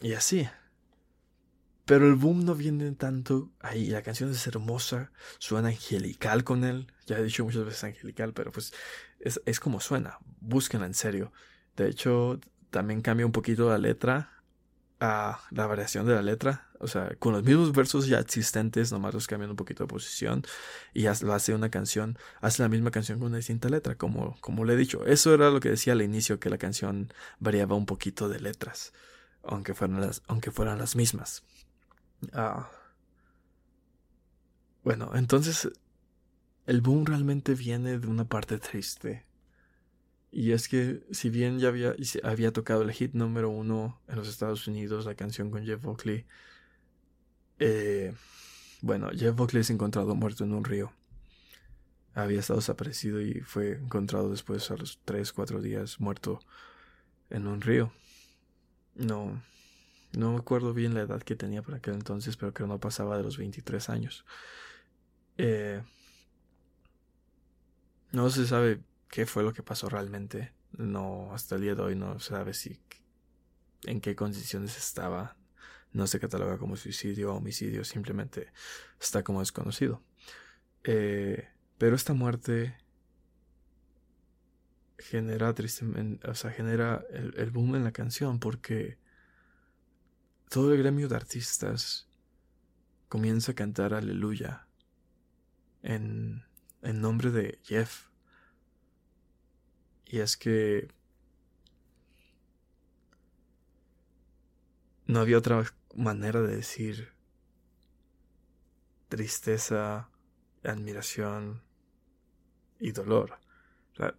[0.00, 0.48] y así.
[1.84, 3.86] Pero el boom no viene tanto ahí.
[3.86, 6.86] La canción es hermosa, suena angelical con él.
[7.06, 8.72] Ya he dicho muchas veces angelical, pero pues
[9.18, 10.18] es, es como suena.
[10.40, 11.32] Búsquenla en serio.
[11.76, 12.38] De hecho,
[12.70, 14.40] también cambia un poquito la letra,
[15.00, 16.68] a la variación de la letra.
[16.78, 20.44] O sea, con los mismos versos ya existentes, nomás los cambian un poquito de posición.
[20.94, 24.64] Y lo hace una canción, hace la misma canción con una distinta letra, como, como
[24.64, 25.04] le he dicho.
[25.06, 28.92] Eso era lo que decía al inicio, que la canción variaba un poquito de letras
[29.42, 31.44] aunque fueran las, aunque fueran las mismas.
[32.32, 32.70] Ah.
[34.84, 35.70] Bueno, entonces
[36.66, 39.26] el boom realmente viene de una parte triste.
[40.32, 44.28] Y es que si bien ya había, había tocado el hit número uno en los
[44.28, 46.24] Estados Unidos, la canción con Jeff Buckley,
[47.58, 48.14] eh,
[48.82, 50.92] bueno, Jeff Buckley es encontrado muerto en un río.
[52.14, 56.40] Había estado desaparecido y fue encontrado después a los 3, 4 días muerto
[57.28, 57.92] en un río.
[59.00, 59.42] No,
[60.12, 63.16] no me acuerdo bien la edad que tenía para aquel entonces, pero que no pasaba
[63.16, 64.26] de los 23 años.
[65.38, 65.82] Eh,
[68.12, 70.52] no se sabe qué fue lo que pasó realmente.
[70.76, 72.78] No, hasta el día de hoy no se sabe si
[73.84, 75.36] en qué condiciones estaba.
[75.92, 78.52] No se cataloga como suicidio o homicidio, simplemente
[79.00, 80.02] está como desconocido.
[80.84, 82.76] Eh, pero esta muerte
[85.00, 88.98] genera tristemente, o sea, genera el, boom en la canción porque
[90.48, 92.08] todo el gremio de artistas
[93.08, 94.66] comienza a cantar aleluya
[95.82, 96.44] en,
[96.82, 98.08] en nombre de Jeff.
[100.06, 100.88] Y es que
[105.06, 107.12] no había otra manera de decir
[109.08, 110.08] tristeza,
[110.62, 111.62] admiración
[112.78, 113.38] y dolor.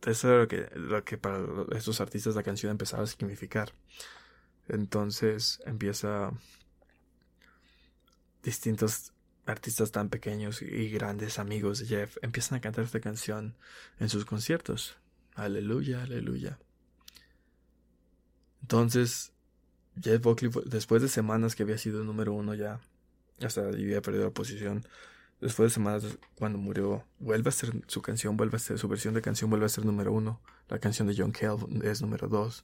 [0.06, 1.44] Eso era lo que, lo que para
[1.76, 3.74] estos artistas la canción empezaba a significar.
[4.68, 6.32] Entonces empieza
[8.44, 9.14] distintos
[9.46, 13.56] artistas tan pequeños y grandes amigos de Jeff empiezan a cantar esta canción
[14.00, 14.98] en sus conciertos.
[15.36, 16.60] Aleluya, aleluya.
[18.62, 19.34] Entonces,
[20.02, 22.80] Jeff Buckley, después de semanas que había sido número uno ya,
[23.42, 24.86] hasta había perdido la posición,
[25.42, 29.14] después de semanas cuando murió, vuelve a ser su canción, vuelve a ser su versión
[29.14, 30.40] de canción, vuelve a ser número uno.
[30.70, 32.64] La canción de John Cale es número dos.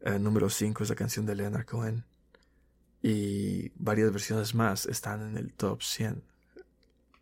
[0.00, 2.04] Eh, número cinco es la canción de Leonard Cohen.
[3.02, 6.24] Y varias versiones más están en el top 100.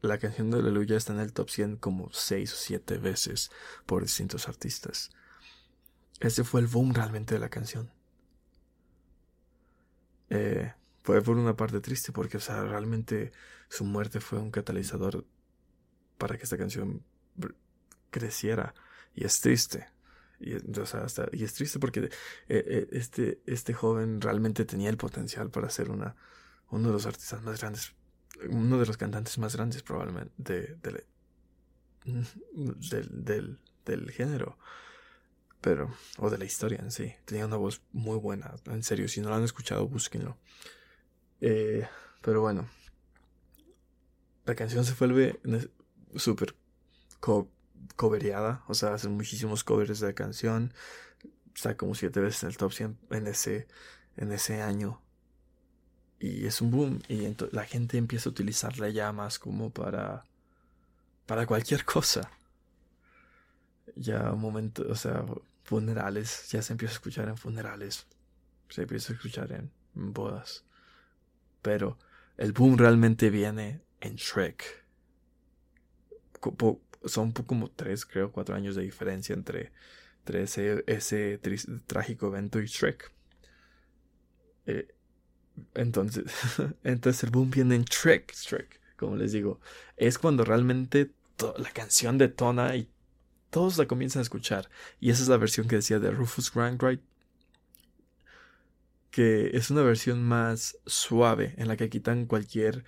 [0.02, 3.50] La canción de Aleluya está en el top 100 como 6 o 7 veces
[3.86, 5.10] por distintos artistas.
[6.20, 7.90] Ese fue el boom realmente de la canción.
[10.30, 10.72] Eh,
[11.06, 13.30] fue por una parte triste porque, o sea, realmente
[13.68, 15.24] su muerte fue un catalizador
[16.18, 17.04] para que esta canción
[18.10, 18.74] creciera.
[19.14, 19.86] Y es triste.
[20.40, 22.10] Y, o sea, y es triste porque eh,
[22.48, 26.16] eh, este, este joven realmente tenía el potencial para ser una,
[26.70, 27.94] uno de los artistas más grandes,
[28.50, 31.06] uno de los cantantes más grandes probablemente de,
[32.90, 34.58] del, del, del género
[35.60, 37.14] pero o de la historia en sí.
[37.24, 40.36] Tenía una voz muy buena, en serio, si no la han escuchado, búsquenlo.
[41.40, 41.86] Eh,
[42.22, 42.68] pero bueno,
[44.44, 45.40] la canción se vuelve
[46.14, 46.54] súper
[47.20, 47.50] co
[48.68, 50.72] o sea, hacen muchísimos covers de la canción,
[51.54, 53.66] está como siete veces en el top 100 en ese,
[54.16, 55.00] en ese año.
[56.18, 60.24] Y es un boom, y la gente empieza a utilizarla ya más como para,
[61.26, 62.30] para cualquier cosa.
[63.94, 65.24] Ya un momento, o sea,
[65.64, 68.06] funerales, ya se empieza a escuchar en funerales,
[68.68, 70.64] se empieza a escuchar en bodas.
[71.66, 71.98] Pero
[72.36, 74.86] el boom realmente viene en Shrek
[77.06, 79.72] son como tres, creo, cuatro años de diferencia entre,
[80.28, 81.40] ese,
[81.88, 83.12] trágico evento y Shrek.
[84.66, 84.94] Eh,
[85.74, 86.24] entonces,
[86.84, 89.60] entonces el boom viene en Shrek, Shrek, como les digo.
[89.96, 91.10] Es cuando realmente
[91.58, 92.88] la canción detona y
[93.50, 94.70] todos la comienzan a escuchar.
[95.00, 97.02] Y esa es la versión que decía de Rufus Wainwright.
[99.16, 102.84] Que es una versión más suave, en la que quitan cualquier.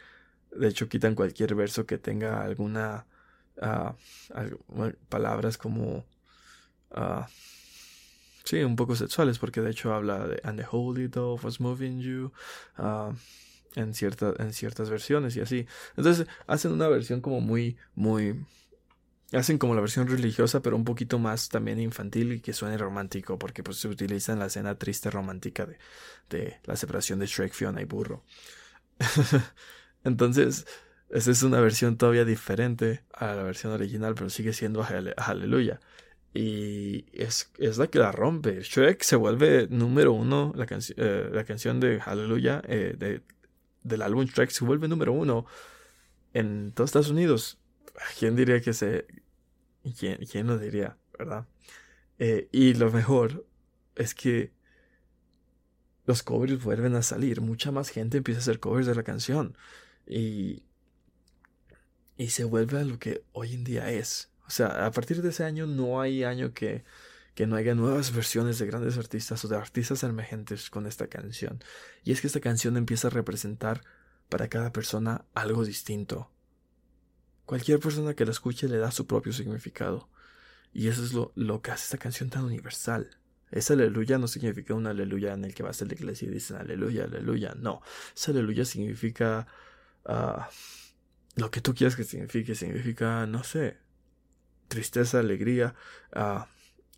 [0.52, 3.06] De hecho, quitan cualquier verso que tenga alguna
[5.08, 6.04] palabras como
[6.90, 7.24] uh,
[8.44, 12.00] sí, un poco sexuales, porque de hecho habla de And the Holy Dove was moving
[12.00, 12.30] you
[13.74, 15.66] en, cierta, en ciertas versiones y así.
[15.96, 18.44] Entonces hacen una versión como muy, muy.
[19.32, 23.38] Hacen como la versión religiosa, pero un poquito más también infantil y que suene romántico,
[23.38, 25.78] porque pues se utiliza en la escena triste romántica de,
[26.30, 28.24] de la separación de Shrek, Fiona y Burro.
[30.04, 30.66] Entonces,
[31.10, 34.86] esa es una versión todavía diferente a la versión original, pero sigue siendo
[35.16, 35.80] Aleluya.
[36.34, 38.60] Y es, es, la que la rompe.
[38.62, 43.22] Shrek se vuelve número uno, la, eh, la canción de Aleluya eh, de,
[43.82, 45.46] del álbum Shrek se vuelve número uno
[46.34, 47.58] en todos Estados Unidos.
[48.18, 49.06] ¿Quién diría que se...
[49.98, 50.96] ¿Quién, quién lo diría?
[51.18, 51.46] ¿Verdad?
[52.18, 53.46] Eh, y lo mejor
[53.94, 54.52] es que
[56.04, 57.40] los covers vuelven a salir.
[57.40, 59.56] Mucha más gente empieza a hacer covers de la canción.
[60.06, 60.62] Y
[62.18, 64.30] y se vuelve a lo que hoy en día es.
[64.46, 66.84] O sea, a partir de ese año no hay año que,
[67.34, 71.62] que no haya nuevas versiones de grandes artistas o de artistas emergentes con esta canción.
[72.02, 73.82] Y es que esta canción empieza a representar
[74.28, 76.30] para cada persona algo distinto.
[77.48, 80.10] Cualquier persona que la escuche le da su propio significado.
[80.74, 83.16] Y eso es lo, que hace esta canción tan universal.
[83.50, 86.58] Esa aleluya no significa una aleluya en el que vas a la iglesia y dicen
[86.58, 87.54] aleluya, aleluya.
[87.56, 87.80] No,
[88.14, 89.46] esa aleluya significa
[90.04, 90.50] ah,
[91.36, 93.78] lo que tú quieras que signifique, significa, no sé,
[94.68, 95.74] tristeza, alegría,
[96.12, 96.48] ah,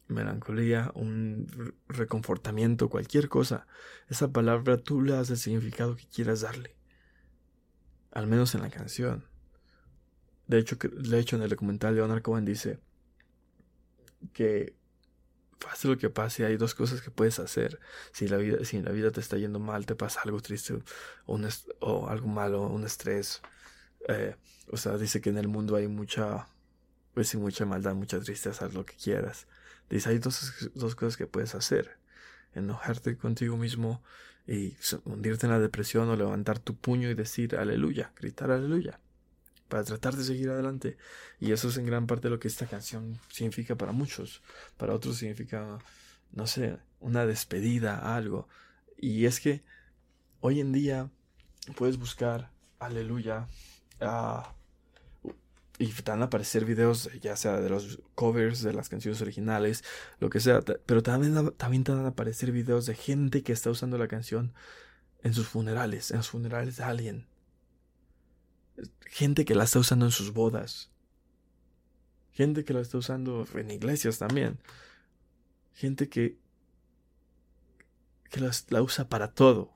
[0.09, 1.47] melancolía, un
[1.87, 3.69] reconfortamiento, cualquier cosa.
[4.09, 6.75] Esa palabra tú le das el significado que quieras darle.
[8.11, 9.30] Al menos en la canción.
[10.51, 12.81] De hecho, de hecho en el documental Leonard Cohen dice
[14.33, 14.75] que
[15.61, 17.79] pase lo que pase, hay dos cosas que puedes hacer.
[18.11, 20.77] Si la vida, si en la vida te está yendo mal, te pasa algo triste
[21.27, 23.43] o, algo malo, un estrés,
[24.09, 24.35] eh,
[24.67, 26.49] o sea, dice que en el mundo hay mucha,
[27.15, 29.47] pues mucha maldad, mucha tristeza, lo que quieras.
[29.89, 31.97] Dice, hay dos, dos cosas que puedes hacer.
[32.55, 34.03] Enojarte contigo mismo
[34.49, 38.99] y hundirte en la depresión o levantar tu puño y decir aleluya, gritar aleluya,
[39.71, 40.99] para tratar de seguir adelante.
[41.41, 44.43] Y eso es en gran parte lo que esta canción significa para muchos.
[44.77, 45.79] Para otros significa,
[46.33, 48.49] no sé, una despedida, algo.
[48.99, 49.63] Y es que
[50.41, 51.11] hoy en día
[51.77, 53.49] puedes buscar aleluya
[54.01, 54.55] Ah,
[55.79, 59.83] y te van a aparecer videos, ya sea de los covers de las canciones originales,
[60.19, 63.71] lo que sea, pero también, también te van a aparecer videos de gente que está
[63.71, 64.53] usando la canción
[65.23, 67.27] en sus funerales, en los funerales de alguien.
[69.07, 70.91] Gente que la está usando en sus bodas.
[72.33, 74.59] Gente que la está usando en iglesias también.
[75.75, 76.39] Gente que,
[78.31, 79.73] que la usa para todo.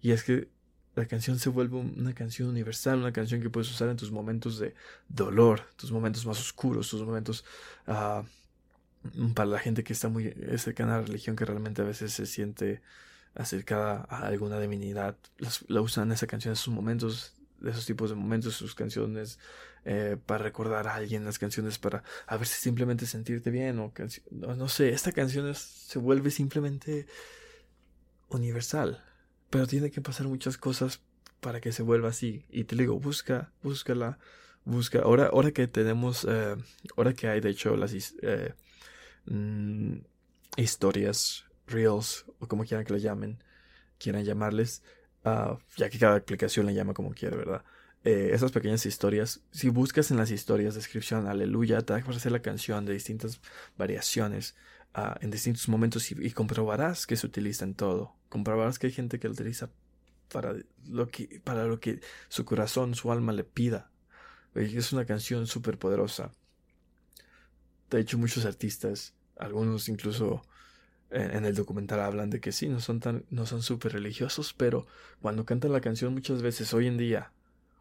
[0.00, 0.48] Y es que
[0.94, 4.58] la canción se vuelve una canción universal, una canción que puedes usar en tus momentos
[4.58, 4.74] de
[5.08, 7.44] dolor, tus momentos más oscuros, tus momentos
[7.86, 8.24] uh,
[9.34, 12.26] para la gente que está muy cercana a la religión, que realmente a veces se
[12.26, 12.82] siente
[13.34, 15.16] acercada a alguna divinidad.
[15.68, 17.34] la usan esa canción en sus momentos,
[17.66, 19.38] esos tipos de momentos, sus canciones
[19.84, 23.92] eh, para recordar a alguien, las canciones para a ver si simplemente sentirte bien o
[24.30, 27.06] no, no sé, esta canción se vuelve simplemente
[28.28, 29.02] universal
[29.50, 31.02] pero tiene que pasar muchas cosas
[31.40, 32.46] para que se vuelva así.
[32.48, 34.18] Y te digo, busca, búscala,
[34.64, 35.00] busca.
[35.00, 36.56] Ahora, ahora que tenemos, eh,
[36.96, 37.92] ahora que hay de hecho las
[38.22, 38.54] eh,
[39.26, 39.98] mm,
[40.56, 43.42] historias, reels, o como quieran que le llamen,
[43.98, 44.82] quieran llamarles,
[45.24, 47.64] uh, ya que cada aplicación le llama como quiere, ¿verdad?
[48.02, 52.32] Eh, esas pequeñas historias, si buscas en las historias descripción, aleluya, te va a aparecer
[52.32, 53.40] la canción de distintas
[53.76, 54.56] variaciones
[54.96, 58.14] uh, en distintos momentos y, comprobarás que se utiliza en todo.
[58.30, 59.70] Comprobarás que hay gente que lo utiliza
[60.32, 60.54] para
[60.86, 63.90] lo que, para lo que su corazón, su alma le pida.
[64.54, 66.32] Es una canción súper poderosa.
[67.90, 70.42] De hecho, muchos artistas, algunos incluso
[71.10, 74.86] en, el documental hablan de que sí, no son tan, no son súper religiosos, pero
[75.20, 77.32] cuando cantan la canción muchas veces hoy en día,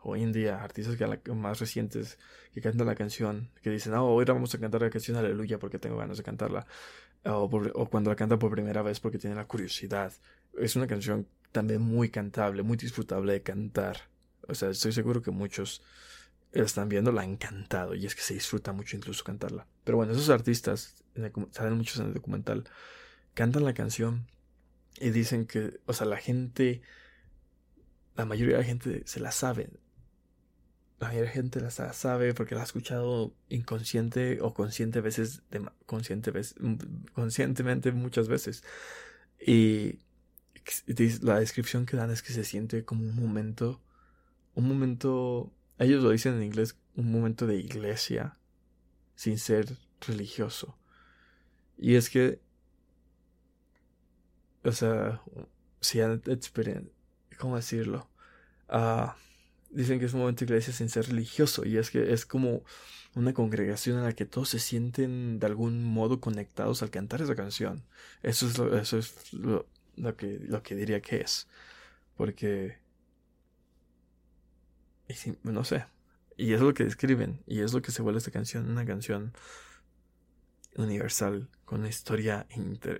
[0.01, 2.17] hoy en día, artistas que más recientes
[2.53, 5.79] que cantan la canción, que dicen, oh, hoy vamos a cantar la canción Aleluya porque
[5.79, 6.65] tengo ganas de cantarla,
[7.25, 10.13] o, cuando la cantan por primera vez porque tienen la curiosidad.
[10.57, 14.09] Es una canción también muy cantable, muy disfrutable de cantar.
[14.47, 15.81] O sea, estoy seguro que muchos
[16.51, 19.67] están viendo, la han cantado y es que se disfruta mucho incluso cantarla.
[19.83, 21.03] Pero bueno, esos artistas,
[21.51, 22.63] salen muchos en el documental,
[23.39, 24.28] cantan la canción
[24.99, 26.82] y dicen que, o sea, la gente,
[28.17, 29.69] la mayoría de la gente se la sabe.
[30.99, 35.41] La mayoría de la gente la sabe porque la ha escuchado inconsciente o consciente veces,
[35.86, 36.34] consciente
[37.13, 38.62] conscientemente muchas veces.
[39.39, 39.99] Y
[41.21, 43.82] la descripción que dan es que se siente como un momento,
[44.54, 48.38] un momento, ellos lo dicen en inglés, un momento de iglesia,
[49.15, 50.78] sin ser religioso.
[51.78, 52.41] Y es que,
[54.63, 55.22] o sea,
[55.82, 56.91] si han experienciado,
[57.38, 58.10] ¿cómo decirlo?
[58.67, 59.15] Ah,
[59.69, 61.65] dicen que es un momento de iglesia sin ser religioso.
[61.65, 62.63] Y es que es como
[63.15, 67.36] una congregación en la que todos se sienten de algún modo conectados al cantar esa
[67.36, 67.84] canción.
[68.24, 71.48] Eso es lo, eso es lo, lo que, lo que diría que es.
[72.15, 72.78] Porque...
[75.43, 75.86] no sé.
[76.38, 77.41] Y es lo que describen.
[77.48, 78.69] Y es lo que se vuelve esta canción.
[78.69, 79.34] Una canción
[80.75, 81.49] universal.
[81.65, 82.47] Con una historia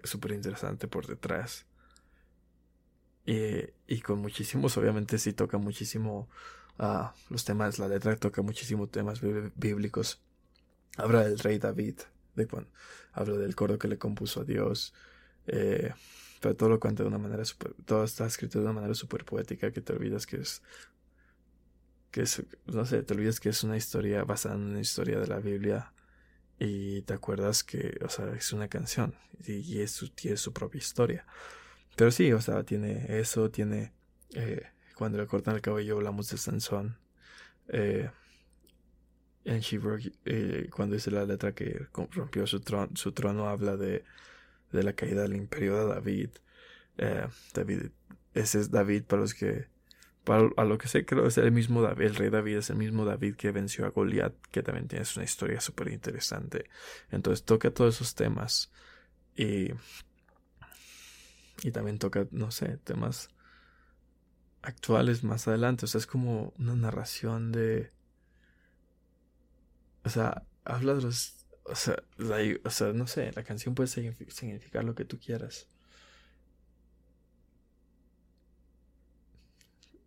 [0.04, 1.66] súper interesante por detrás.
[3.26, 6.30] Y, con muchísimos, obviamente sí toca muchísimo
[6.80, 9.22] uh, los temas, la letra toca muchísimo temas
[9.56, 10.22] bíblicos.
[10.98, 12.00] Habla del rey David,
[12.36, 12.48] de
[13.14, 14.94] habla del coro que le compuso a Dios.
[15.46, 15.94] Eh,
[16.42, 19.26] pero todo lo cuenta de una manera super, todo está escrito de una manera súper
[19.26, 20.62] poética que te olvidas que es,
[22.12, 25.28] que es, no sé, te olvidas que es una historia basada en una historia de
[25.28, 25.92] la Biblia
[26.60, 31.26] y te acuerdas que, o sea, es una canción y, su, tiene su propia historia.
[31.96, 33.94] Pero sí, o sea, tiene eso, tiene,
[34.34, 34.64] eh,
[34.96, 36.98] cuando le cortan el cabello hablamos de Sansón.
[37.70, 38.10] Eh,
[39.46, 39.80] en She
[40.26, 42.62] eh, cuando dice la letra que rompió su,
[42.94, 44.04] su trono, habla de
[44.72, 46.30] de la caída del imperio de David.
[46.98, 47.88] Eh, David,
[48.34, 49.68] ese es David para los que,
[50.26, 53.06] a lo que sé, creo es el mismo David, el rey David es el mismo
[53.06, 56.70] David que venció a Goliat, que también tiene una historia súper interesante.
[57.10, 58.72] Entonces toca todos esos temas
[59.36, 59.70] y,
[61.64, 63.30] y también toca, no sé, temas
[64.62, 65.86] actuales más adelante.
[65.86, 67.92] O sea, es como una narración de...
[70.04, 72.02] O sea, habla de los o sea,
[72.64, 75.70] o sea, no sé, la canción puede significar lo que tú quieras.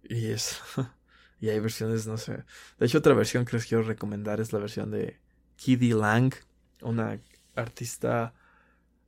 [0.04, 0.60] Y es.
[1.40, 2.44] y hay versiones, no sé.
[2.78, 5.20] De hecho, otra versión que les quiero recomendar es la versión de
[5.56, 6.34] Kiddy Lang,
[6.80, 7.20] una
[7.54, 8.34] artista.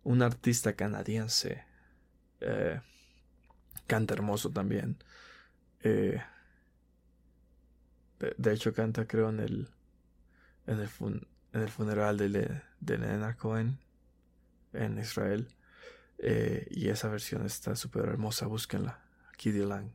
[0.03, 1.65] Un artista canadiense.
[2.41, 2.79] Eh,
[3.87, 4.99] canta hermoso también.
[5.81, 6.21] Eh,
[8.37, 9.69] de, hecho, canta, creo, en el.
[10.67, 10.89] En el,
[11.53, 13.79] en el funeral de, Le, de Cohen
[14.75, 15.49] en Israel.
[16.19, 19.01] Eh, y esa versión está súper hermosa, búsquenla.
[19.37, 19.91] Kiddy Lang.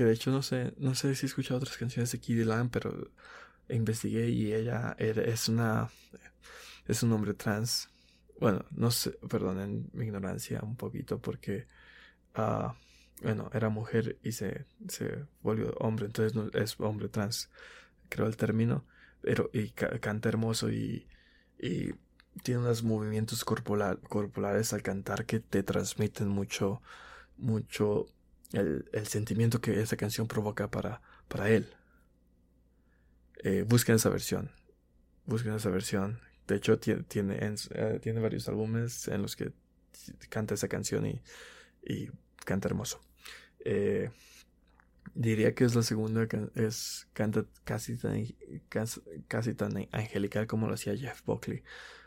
[0.00, 2.70] Que de hecho no sé, no sé si he escuchado otras canciones de Kiddy Lang,
[2.70, 3.10] pero
[3.68, 5.90] investigué y ella es una
[6.88, 7.90] es un hombre trans,
[8.40, 11.66] bueno, no sé, perdonen mi ignorancia un poquito porque,
[12.34, 12.72] uh,
[13.20, 17.50] bueno, era mujer y se, se volvió hombre, entonces es hombre trans,
[18.08, 18.86] creo el término,
[19.20, 21.06] pero y canta hermoso y,
[21.58, 21.92] y
[22.42, 26.80] tiene unos movimientos corporales al cantar que te transmiten mucho,
[27.36, 28.06] mucho
[28.52, 31.72] el, sentimiento que esa canción provoca para, para él.
[33.42, 34.50] Eh, busquen esa versión.
[35.26, 36.20] Busquen esa versión.
[36.46, 39.52] De hecho, tiene, tiene, eh, tiene varios álbumes en los que
[40.28, 41.20] canta esa canción y,
[41.82, 42.10] y
[42.44, 43.00] canta hermoso.
[43.64, 44.10] Eh,
[45.14, 48.26] diría que es la segunda, es, canta casi tan,
[49.28, 51.62] casi, tan angelical como lo hacía Jeff Buckley.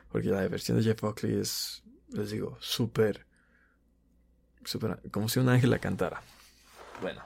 [0.10, 3.26] Porque la versión de Jeff Buckley es, les digo, súper,
[4.64, 6.22] súper, como si un ángel la cantara.
[7.04, 7.22] Bueno,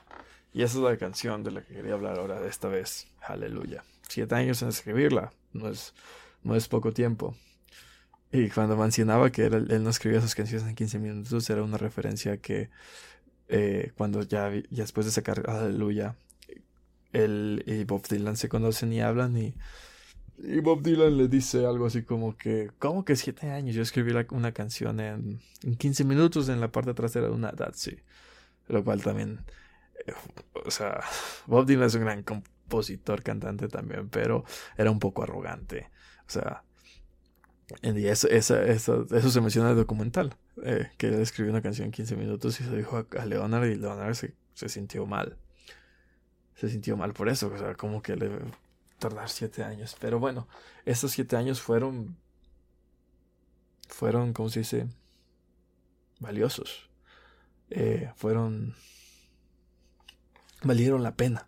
[0.54, 3.08] y esa es la canción de la que quería hablar ahora de esta vez.
[3.22, 3.84] Aleluya.
[4.10, 5.94] Siete años en escribirla, no es,
[6.42, 7.38] no es poco tiempo.
[8.32, 12.38] Y cuando mencionaba que él no escribía sus canciones en 15 minutos, era una referencia
[12.38, 12.72] que
[13.50, 16.16] eh, cuando ya, después de sacar Aleluya,
[17.14, 19.54] él y Bob Dylan se conocen y hablan y,
[20.40, 23.76] y Bob Dylan le dice algo así como que, ¿cómo que siete años?
[23.76, 28.00] Yo escribí una canción en, en 15 minutos en la parte trasera de una sí
[28.68, 29.40] Lo cual también,
[30.54, 31.02] o sea,
[31.48, 34.44] Bob Dylan es un gran compositor, cantante también, pero
[34.78, 35.90] era un poco arrogante.
[36.28, 36.64] O sea,
[37.82, 41.88] y eso, eso, eso, se menciona en el documental, eh, que él escribió una canción
[41.88, 44.34] en 15 minutos y se dijo a, Leonard y Leonard se,
[44.70, 45.38] sintió mal.
[46.56, 48.30] Se sintió mal por eso, o sea, como que le
[49.00, 49.98] tardar siete años.
[50.00, 50.48] Pero bueno,
[50.86, 52.18] estos siete años fueron,
[53.90, 54.88] fueron, ¿cómo se dice?
[56.20, 56.90] Valiosos.
[57.70, 58.76] Eh, fueron,
[60.68, 61.48] valieron la pena.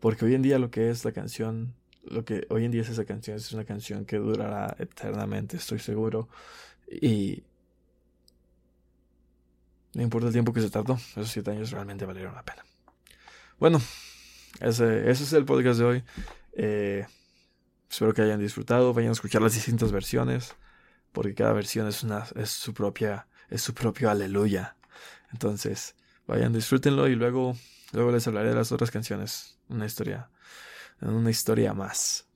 [0.00, 2.88] Porque hoy en día lo que es la canción lo que hoy en día es
[2.88, 6.28] esa canción, es una canción que durará eternamente, estoy seguro.
[6.90, 7.42] Y
[9.94, 12.64] no importa el tiempo que se tardó, esos siete años realmente valieron la pena.
[13.58, 13.80] Bueno,
[14.60, 16.04] ese, ese es el podcast de hoy.
[16.52, 17.06] Eh,
[17.88, 20.56] espero que hayan disfrutado, vayan a escuchar las distintas versiones,
[21.12, 24.76] porque cada versión es una es su propia es su propio aleluya.
[25.32, 25.96] Entonces,
[26.26, 27.56] vayan, disfrútenlo y luego
[27.92, 30.30] luego les hablaré de las otras canciones, una historia
[31.02, 32.26] una historia más.